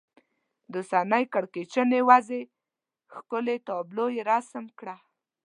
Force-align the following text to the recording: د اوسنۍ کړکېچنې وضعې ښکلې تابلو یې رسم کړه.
د 0.71 0.73
اوسنۍ 0.81 1.23
کړکېچنې 1.33 1.99
وضعې 2.09 2.41
ښکلې 3.15 3.57
تابلو 3.67 4.05
یې 4.15 4.21
رسم 4.31 4.65
کړه. 4.79 4.95